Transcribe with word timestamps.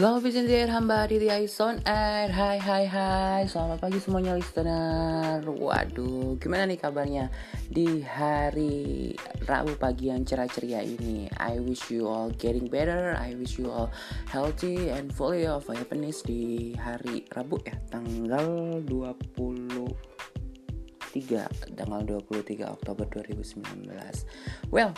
In 0.00 0.48
the 0.48 0.56
air, 0.56 0.72
hamba 0.72 1.04
Aditya 1.04 1.44
is 1.44 1.60
on 1.60 1.76
air 1.84 2.32
Hai 2.32 2.56
hai 2.56 2.88
hai 2.88 3.44
Selamat 3.44 3.84
pagi 3.84 4.00
semuanya 4.00 4.32
listener. 4.32 5.44
Waduh 5.44 6.40
gimana 6.40 6.64
nih 6.64 6.80
kabarnya 6.80 7.28
Di 7.68 8.00
hari 8.00 9.12
Rabu 9.44 9.76
pagi 9.76 10.08
yang 10.08 10.24
cerah 10.24 10.48
ceria 10.48 10.80
ini? 10.80 11.28
I 11.36 11.60
wish 11.60 11.92
you 11.92 12.08
all 12.08 12.32
getting 12.32 12.72
better. 12.72 13.12
I 13.12 13.36
wish 13.36 13.60
you 13.60 13.68
all 13.68 13.92
healthy 14.32 14.88
and 14.88 15.12
fully 15.12 15.44
of 15.44 15.68
happiness 15.68 16.24
Di 16.24 16.72
hari 16.80 17.28
Rabu 17.28 17.60
ya 17.60 17.76
Tanggal 17.92 18.80
23 18.88 21.76
Tanggal 21.76 22.00
23 22.08 22.72
Oktober 22.72 23.04
2019 23.04 24.72
Well 24.72 24.96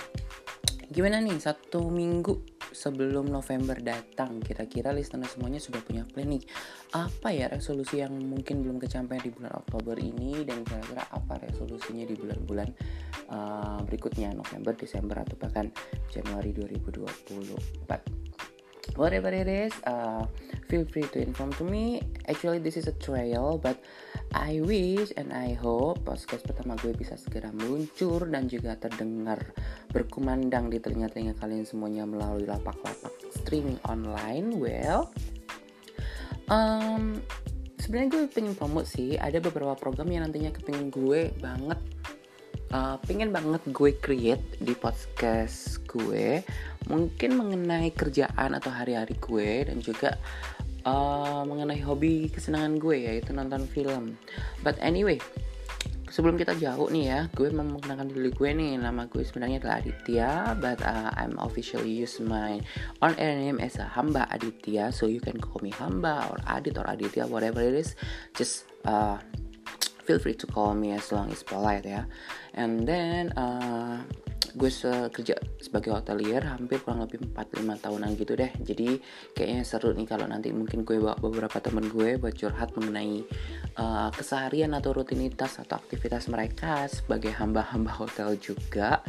Gimana 0.94 1.18
nih 1.24 1.40
satu 1.42 1.90
minggu 1.90 2.51
sebelum 2.72 3.28
November 3.28 3.76
datang 3.78 4.40
kira-kira 4.40 4.90
listener 4.90 5.28
semuanya 5.28 5.60
sudah 5.60 5.84
punya 5.84 6.08
planning 6.08 6.40
apa 6.96 7.28
ya 7.30 7.46
resolusi 7.52 8.00
yang 8.00 8.16
mungkin 8.16 8.64
belum 8.64 8.80
kecapai 8.80 9.20
di 9.20 9.30
bulan 9.30 9.52
Oktober 9.56 10.00
ini 10.00 10.42
dan 10.42 10.64
kira-kira 10.64 11.04
apa 11.12 11.38
resolusinya 11.44 12.08
di 12.08 12.16
bulan-bulan 12.16 12.68
uh, 13.30 13.80
berikutnya 13.84 14.34
November, 14.34 14.74
Desember 14.74 15.20
atau 15.20 15.36
bahkan 15.36 15.68
Januari 16.10 16.56
2024 16.56 18.98
whatever 18.98 19.32
it 19.32 19.48
is 19.48 19.72
uh, 19.86 20.26
feel 20.68 20.84
free 20.88 21.06
to 21.12 21.20
inform 21.20 21.52
to 21.54 21.64
me. 21.64 22.02
Actually 22.28 22.58
this 22.58 22.76
is 22.76 22.88
a 22.88 22.96
trial 22.96 23.60
but 23.60 23.76
I 24.32 24.64
wish 24.64 25.12
and 25.20 25.28
I 25.32 25.52
hope 25.52 26.08
podcast 26.08 26.48
pertama 26.48 26.72
gue 26.80 26.96
bisa 26.96 27.20
segera 27.20 27.52
meluncur 27.52 28.24
dan 28.28 28.48
juga 28.48 28.76
terdengar 28.80 29.52
berkumandang 29.92 30.72
di 30.72 30.80
telinga-telinga 30.80 31.36
kalian 31.36 31.68
semuanya 31.68 32.08
melalui 32.08 32.48
lapak-lapak 32.48 33.12
streaming 33.36 33.76
online. 33.84 34.56
Well, 34.56 35.12
um, 36.48 37.20
sebenarnya 37.76 38.08
gue 38.08 38.22
pengen 38.32 38.56
promote 38.56 38.88
sih. 38.88 39.20
Ada 39.20 39.44
beberapa 39.44 39.76
program 39.76 40.08
yang 40.08 40.24
nantinya 40.24 40.48
kepingin 40.56 40.88
gue 40.88 41.28
banget, 41.36 41.80
uh, 42.72 42.96
pengen 43.04 43.36
banget 43.36 43.60
gue 43.68 43.90
create 44.00 44.46
di 44.64 44.72
podcast 44.72 45.84
gue. 45.84 46.40
Mungkin 46.88 47.36
mengenai 47.36 47.92
kerjaan 47.92 48.56
atau 48.56 48.72
hari-hari 48.72 49.14
gue 49.20 49.68
dan 49.68 49.78
juga 49.84 50.16
uh, 50.84 51.42
mengenai 51.46 51.80
hobi 51.82 52.30
kesenangan 52.30 52.78
gue 52.78 53.08
yaitu 53.08 53.34
nonton 53.34 53.66
film. 53.66 54.16
But 54.62 54.78
anyway, 54.78 55.18
sebelum 56.12 56.36
kita 56.36 56.52
jauh 56.60 56.92
nih 56.92 57.04
ya, 57.08 57.20
gue 57.32 57.48
mau 57.50 57.64
mengenalkan 57.64 58.12
diri 58.12 58.30
gue 58.30 58.50
nih. 58.52 58.76
Nama 58.76 59.08
gue 59.08 59.24
sebenarnya 59.24 59.64
adalah 59.64 59.80
Aditya, 59.80 60.30
but 60.60 60.78
uh, 60.84 61.10
I'm 61.16 61.40
officially 61.40 61.88
use 61.88 62.20
my 62.20 62.60
on 63.00 63.16
air 63.16 63.32
name 63.32 63.58
as 63.58 63.80
a 63.80 63.88
Hamba 63.88 64.28
Aditya, 64.28 64.92
so 64.92 65.08
you 65.08 65.24
can 65.24 65.40
call 65.40 65.58
me 65.64 65.72
Hamba 65.72 66.28
or 66.28 66.38
Adit 66.44 66.76
or 66.76 66.84
Aditya, 66.84 67.24
whatever 67.24 67.64
it 67.64 67.72
is. 67.72 67.96
Just 68.36 68.68
uh, 68.84 69.16
feel 70.04 70.20
free 70.20 70.36
to 70.36 70.46
call 70.46 70.76
me 70.76 70.92
as 70.92 71.08
long 71.10 71.32
as 71.32 71.40
polite 71.40 71.88
ya. 71.88 72.04
And 72.52 72.84
then 72.84 73.32
uh, 73.32 74.04
gue 74.52 74.70
kerja 75.12 75.34
sebagai 75.60 75.92
hotelier 75.92 76.44
hampir 76.44 76.80
kurang 76.82 77.04
lebih 77.04 77.24
4-5 77.32 77.84
tahunan 77.84 78.10
gitu 78.18 78.32
deh. 78.36 78.52
Jadi 78.60 79.00
kayaknya 79.32 79.62
seru 79.64 79.92
nih 79.96 80.06
kalau 80.08 80.28
nanti 80.28 80.52
mungkin 80.52 80.84
gue 80.84 81.00
bawa 81.00 81.16
beberapa 81.18 81.58
temen 81.58 81.88
gue 81.88 82.20
buat 82.20 82.34
curhat 82.36 82.76
mengenai 82.76 83.24
uh, 83.80 84.08
keseharian 84.12 84.76
atau 84.76 84.92
rutinitas 84.92 85.60
atau 85.60 85.80
aktivitas 85.80 86.28
mereka 86.28 86.86
sebagai 86.88 87.32
hamba-hamba 87.32 87.92
hotel 87.96 88.36
juga. 88.36 89.00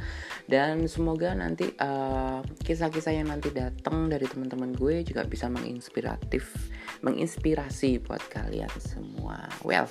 Dan 0.43 0.85
semoga 0.91 1.31
nanti 1.31 1.71
kisah 1.71 2.43
kisah-kisah 2.83 3.15
yang 3.15 3.31
nanti 3.31 3.47
datang 3.55 4.11
dari 4.11 4.27
teman-teman 4.27 4.75
gue 4.75 5.07
juga 5.07 5.23
bisa 5.23 5.47
menginspiratif 5.47 6.51
menginspirasi 6.99 8.03
buat 8.03 8.19
kalian 8.27 8.71
semua. 8.79 9.47
Well 9.63 9.87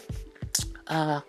uh, 0.88 1.20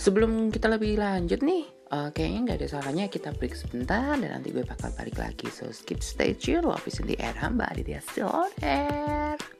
sebelum 0.00 0.48
kita 0.52 0.70
lebih 0.70 1.00
lanjut 1.00 1.40
nih 1.42 1.77
uh, 1.90 2.08
kayaknya 2.14 2.38
nggak 2.48 2.58
ada 2.64 2.68
salahnya 2.68 3.04
kita 3.08 3.34
break 3.36 3.56
sebentar 3.56 4.16
dan 4.16 4.30
nanti 4.40 4.52
gue 4.52 4.64
bakal 4.64 4.92
balik 4.96 5.18
lagi. 5.20 5.48
So 5.52 5.68
skip 5.72 6.00
stay 6.00 6.32
tune. 6.36 6.64
Love 6.64 6.84
is 6.86 7.00
in 7.00 7.08
the 7.08 7.18
air 7.20 7.36
hamba 7.36 7.68
dia 7.76 8.00
still 8.04 8.30
on 8.30 8.52
air 8.62 9.57